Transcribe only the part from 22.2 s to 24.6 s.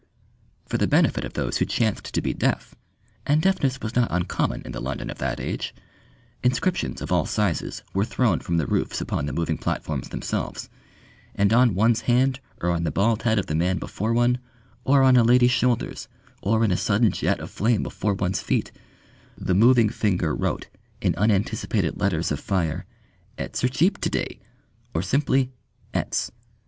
of fire "'ets r chip t'de,"